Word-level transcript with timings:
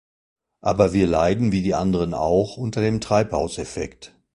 Aber 0.61 0.93
wir 0.93 1.05
leiden 1.05 1.51
wie 1.51 1.61
die 1.61 1.75
anderen 1.75 2.15
auch 2.15 2.57
unter 2.57 2.81
dem 2.81 3.01
Treibhauseffekt. 3.01 4.15